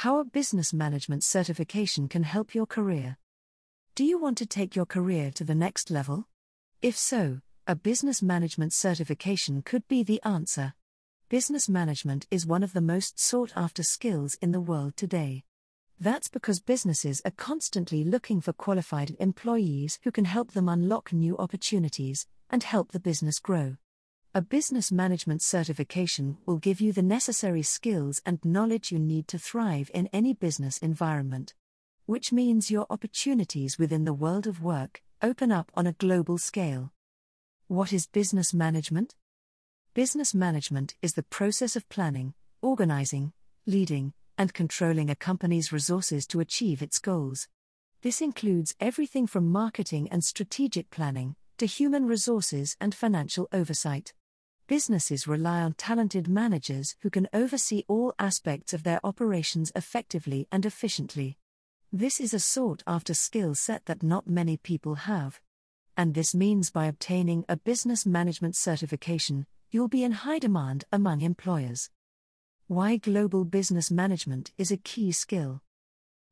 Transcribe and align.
How 0.00 0.18
a 0.18 0.24
business 0.24 0.72
management 0.72 1.22
certification 1.24 2.08
can 2.08 2.22
help 2.22 2.54
your 2.54 2.64
career. 2.64 3.18
Do 3.94 4.02
you 4.02 4.18
want 4.18 4.38
to 4.38 4.46
take 4.46 4.74
your 4.74 4.86
career 4.86 5.30
to 5.32 5.44
the 5.44 5.54
next 5.54 5.90
level? 5.90 6.26
If 6.80 6.96
so, 6.96 7.40
a 7.66 7.76
business 7.76 8.22
management 8.22 8.72
certification 8.72 9.60
could 9.60 9.86
be 9.88 10.02
the 10.02 10.18
answer. 10.24 10.72
Business 11.28 11.68
management 11.68 12.26
is 12.30 12.46
one 12.46 12.62
of 12.62 12.72
the 12.72 12.80
most 12.80 13.20
sought 13.20 13.52
after 13.54 13.82
skills 13.82 14.38
in 14.40 14.52
the 14.52 14.58
world 14.58 14.96
today. 14.96 15.44
That's 15.98 16.28
because 16.28 16.60
businesses 16.60 17.20
are 17.26 17.32
constantly 17.32 18.02
looking 18.02 18.40
for 18.40 18.54
qualified 18.54 19.14
employees 19.20 19.98
who 20.04 20.10
can 20.10 20.24
help 20.24 20.52
them 20.52 20.70
unlock 20.70 21.12
new 21.12 21.36
opportunities 21.36 22.26
and 22.48 22.62
help 22.62 22.92
the 22.92 23.00
business 23.00 23.38
grow. 23.38 23.76
A 24.32 24.40
business 24.40 24.92
management 24.92 25.42
certification 25.42 26.38
will 26.46 26.58
give 26.58 26.80
you 26.80 26.92
the 26.92 27.02
necessary 27.02 27.62
skills 27.62 28.22
and 28.24 28.38
knowledge 28.44 28.92
you 28.92 28.98
need 29.00 29.26
to 29.26 29.40
thrive 29.40 29.90
in 29.92 30.08
any 30.12 30.34
business 30.34 30.78
environment. 30.78 31.52
Which 32.06 32.30
means 32.30 32.70
your 32.70 32.86
opportunities 32.90 33.76
within 33.76 34.04
the 34.04 34.12
world 34.12 34.46
of 34.46 34.62
work 34.62 35.02
open 35.20 35.50
up 35.50 35.72
on 35.74 35.88
a 35.88 35.94
global 35.94 36.38
scale. 36.38 36.92
What 37.66 37.92
is 37.92 38.06
business 38.06 38.54
management? 38.54 39.16
Business 39.94 40.32
management 40.32 40.94
is 41.02 41.14
the 41.14 41.24
process 41.24 41.74
of 41.74 41.88
planning, 41.88 42.34
organizing, 42.62 43.32
leading, 43.66 44.12
and 44.38 44.54
controlling 44.54 45.10
a 45.10 45.16
company's 45.16 45.72
resources 45.72 46.24
to 46.28 46.38
achieve 46.38 46.82
its 46.82 47.00
goals. 47.00 47.48
This 48.02 48.20
includes 48.20 48.76
everything 48.78 49.26
from 49.26 49.50
marketing 49.50 50.06
and 50.12 50.22
strategic 50.22 50.88
planning 50.90 51.34
to 51.58 51.66
human 51.66 52.06
resources 52.06 52.76
and 52.80 52.94
financial 52.94 53.48
oversight 53.52 54.14
businesses 54.70 55.26
rely 55.26 55.60
on 55.62 55.72
talented 55.72 56.28
managers 56.28 56.94
who 57.00 57.10
can 57.10 57.26
oversee 57.32 57.82
all 57.88 58.14
aspects 58.20 58.72
of 58.72 58.84
their 58.84 59.00
operations 59.02 59.72
effectively 59.74 60.46
and 60.52 60.64
efficiently. 60.64 61.36
This 61.92 62.20
is 62.20 62.32
a 62.32 62.38
sought 62.38 62.84
after 62.86 63.12
skill 63.12 63.56
set 63.56 63.86
that 63.86 64.04
not 64.04 64.28
many 64.28 64.56
people 64.56 64.94
have. 64.94 65.40
And 65.96 66.14
this 66.14 66.36
means 66.36 66.70
by 66.70 66.86
obtaining 66.86 67.44
a 67.48 67.56
business 67.56 68.06
management 68.06 68.54
certification, 68.54 69.44
you'll 69.72 69.88
be 69.88 70.04
in 70.04 70.12
high 70.12 70.38
demand 70.38 70.84
among 70.92 71.22
employers. 71.22 71.90
Why 72.68 72.96
global 72.96 73.44
business 73.44 73.90
management 73.90 74.52
is 74.56 74.70
a 74.70 74.76
key 74.76 75.10
skill. 75.10 75.62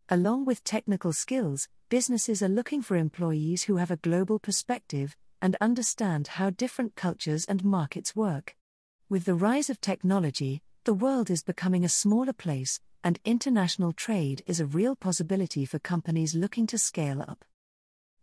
Along 0.09 0.45
with 0.45 0.63
technical 0.63 1.13
skills, 1.13 1.67
businesses 1.89 2.41
are 2.41 2.49
looking 2.49 2.83
for 2.83 2.97
employees 2.97 3.65
who 3.65 3.79
have 3.79 3.91
a 3.91 3.97
global 3.97 4.39
perspective, 4.39 5.17
and 5.41 5.57
understand 5.61 6.29
how 6.29 6.51
different 6.51 6.97
cultures 6.97 7.45
and 7.45 7.65
markets 7.65 8.15
work. 8.17 8.57
With 9.09 9.25
the 9.25 9.35
rise 9.35 9.71
of 9.71 9.81
technology, 9.81 10.63
the 10.85 10.95
world 10.95 11.31
is 11.31 11.43
becoming 11.43 11.85
a 11.85 11.89
smaller 11.89 12.33
place, 12.33 12.81
and 13.05 13.19
international 13.25 13.93
trade 13.93 14.43
is 14.47 14.61
a 14.61 14.67
real 14.67 14.97
possibility 14.97 15.65
for 15.65 15.79
companies 15.79 16.35
looking 16.35 16.67
to 16.67 16.79
scale 16.79 17.23
up. 17.23 17.45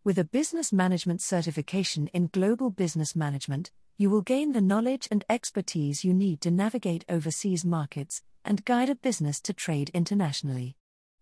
With 0.04 0.20
a 0.20 0.24
business 0.24 0.72
management 0.72 1.22
certification 1.22 2.08
in 2.08 2.28
global 2.28 2.70
business 2.70 3.16
management, 3.16 3.72
you 3.98 4.10
will 4.10 4.22
gain 4.22 4.52
the 4.52 4.62
knowledge 4.62 5.08
and 5.10 5.24
expertise 5.30 6.04
you 6.04 6.14
need 6.14 6.42
to 6.42 6.52
navigate 6.52 7.06
overseas 7.08 7.64
markets 7.66 8.22
and 8.44 8.66
guide 8.66 8.90
a 8.90 8.96
business 8.96 9.42
to 9.42 9.54
trade 9.54 9.90
internationally. 9.94 10.76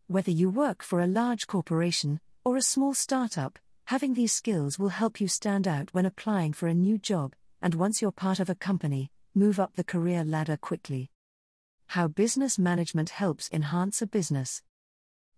Whether 0.08 0.32
you 0.32 0.50
work 0.50 0.84
for 0.84 1.00
a 1.00 1.08
large 1.08 1.48
corporation 1.48 2.20
or 2.44 2.58
a 2.58 2.62
small 2.62 2.94
startup, 2.94 3.58
Having 3.88 4.14
these 4.14 4.31
skills 4.31 4.80
will 4.80 4.89
help 4.89 5.20
you 5.20 5.28
stand 5.28 5.67
out 5.67 5.94
when 5.94 6.06
applying 6.06 6.53
for 6.53 6.67
a 6.67 6.73
new 6.73 6.98
job, 6.98 7.34
and 7.62 7.76
once 7.76 8.02
you're 8.02 8.12
part 8.12 8.40
of 8.40 8.50
a 8.50 8.56
company, 8.56 9.12
move 9.36 9.59
up 9.59 9.75
the 9.75 9.84
career 9.84 10.23
ladder 10.23 10.56
quickly. 10.56 11.12
How 11.88 12.08
business 12.08 12.58
management 12.58 13.09
helps 13.09 13.50
enhance 13.52 14.02
a 14.02 14.08
business. 14.08 14.62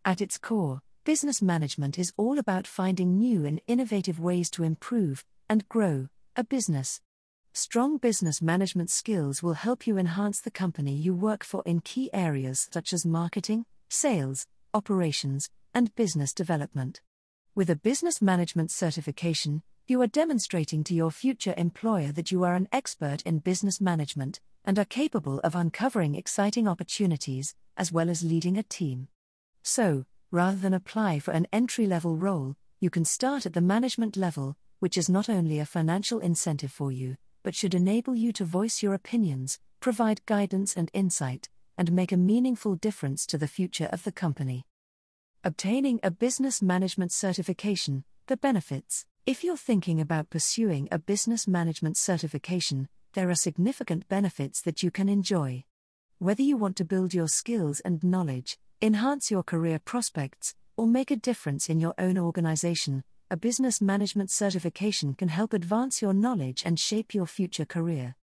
At 0.06 0.22
its 0.22 0.38
core, 0.38 0.82
business 1.04 1.42
management 1.42 1.98
is 1.98 2.14
all 2.18 2.38
about 2.38 2.68
finding 2.68 3.18
new 3.18 3.46
and 3.46 3.62
innovative 3.68 4.20
ways 4.20 4.52
to 4.52 4.64
improve 4.64 5.26
and 5.50 5.68
grow 5.68 6.08
a 6.36 6.44
business. 6.44 7.02
Strong 7.52 7.98
business 7.98 8.42
management 8.42 8.90
skills 8.90 9.42
will 9.42 9.54
help 9.54 9.88
you 9.88 9.98
enhance 9.98 10.40
the 10.40 10.52
company 10.52 10.94
you 10.94 11.16
work 11.16 11.44
for 11.44 11.64
in 11.66 11.80
key 11.80 12.10
areas 12.14 12.68
such 12.72 12.94
as 12.94 13.06
marketing, 13.06 13.66
sales, 13.90 14.46
operations, 14.74 15.50
and 15.74 15.96
business 15.96 16.34
development. 16.34 17.02
With 17.56 17.70
a 17.70 17.78
business 17.78 18.22
management 18.22 18.70
certification, 18.70 19.64
you 19.88 20.02
are 20.02 20.08
demonstrating 20.08 20.84
to 20.84 20.94
your 20.94 21.10
future 21.10 21.54
employer 21.56 22.12
that 22.12 22.30
you 22.30 22.44
are 22.44 22.54
an 22.54 22.68
expert 22.74 23.22
in 23.22 23.40
business 23.40 23.80
management 23.80 24.42
and 24.66 24.78
are 24.78 24.84
capable 24.84 25.40
of 25.40 25.56
uncovering 25.56 26.16
exciting 26.16 26.68
opportunities, 26.68 27.56
as 27.78 27.94
well 27.94 28.10
as 28.10 28.26
leading 28.26 28.58
a 28.58 28.64
team. 28.64 29.08
So, 29.64 30.04
rather 30.32 30.58
than 30.58 30.74
apply 30.74 31.20
for 31.20 31.32
an 31.32 31.48
entry 31.54 31.88
level 31.88 32.18
role, 32.18 32.58
you 32.82 32.90
can 32.90 33.06
start 33.06 33.46
at 33.46 33.54
the 33.54 33.62
management 33.62 34.18
level, 34.18 34.58
which 34.80 34.98
is 34.98 35.08
not 35.08 35.30
only 35.30 35.60
a 35.60 35.66
financial 35.66 36.20
incentive 36.20 36.74
for 36.74 36.92
you, 36.92 37.16
but 37.42 37.56
should 37.56 37.74
enable 37.74 38.16
you 38.16 38.34
to 38.34 38.44
voice 38.44 38.84
your 38.84 38.94
opinions, 38.94 39.60
provide 39.80 40.26
guidance 40.26 40.76
and 40.76 40.92
insight, 40.94 41.48
and 41.78 41.94
make 41.94 42.12
a 42.12 42.18
meaningful 42.18 42.76
difference 42.76 43.26
to 43.26 43.38
the 43.38 43.48
future 43.48 43.88
of 43.94 44.04
the 44.04 44.12
company. 44.12 44.66
Obtaining 45.48 46.00
a 46.02 46.10
business 46.10 46.60
management 46.60 47.12
certification, 47.12 48.04
the 48.26 48.36
benefits. 48.36 49.06
If 49.28 49.44
you're 49.44 49.56
thinking 49.56 50.02
about 50.02 50.32
pursuing 50.32 50.88
a 50.92 50.98
business 50.98 51.48
management 51.48 51.98
certification, 51.98 52.88
there 53.14 53.30
are 53.30 53.36
significant 53.36 54.08
benefits 54.08 54.60
that 54.62 54.82
you 54.82 54.90
can 54.90 55.08
enjoy. 55.08 55.64
Whether 56.18 56.42
you 56.42 56.58
want 56.58 56.78
to 56.78 56.84
build 56.84 57.14
your 57.14 57.28
skills 57.28 57.80
and 57.82 58.04
knowledge, 58.04 58.58
enhance 58.82 59.30
your 59.30 59.44
career 59.44 59.78
prospects, 59.78 60.56
or 60.78 60.88
make 60.88 61.12
a 61.12 61.16
difference 61.16 61.70
in 61.70 61.80
your 61.80 61.94
own 62.00 62.18
organization, 62.18 63.04
a 63.30 63.38
business 63.38 63.80
management 63.80 64.32
certification 64.32 65.14
can 65.14 65.28
help 65.28 65.54
advance 65.54 66.02
your 66.02 66.16
knowledge 66.16 66.64
and 66.66 66.80
shape 66.80 67.14
your 67.14 67.28
future 67.28 67.66
career. 67.66 68.16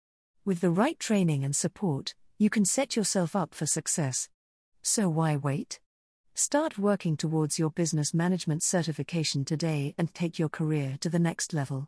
With 0.46 0.62
the 0.62 0.70
right 0.70 0.98
training 0.98 1.44
and 1.44 1.54
support, 1.54 2.14
you 2.38 2.48
can 2.48 2.64
set 2.64 2.96
yourself 2.96 3.36
up 3.36 3.54
for 3.54 3.66
success. 3.66 4.30
So 4.80 5.10
why 5.10 5.36
wait? 5.36 5.80
Start 6.42 6.78
working 6.78 7.18
towards 7.18 7.58
your 7.58 7.68
business 7.68 8.14
management 8.14 8.62
certification 8.62 9.44
today 9.44 9.94
and 9.98 10.14
take 10.14 10.38
your 10.38 10.48
career 10.48 10.96
to 11.00 11.10
the 11.10 11.18
next 11.18 11.52
level. 11.52 11.86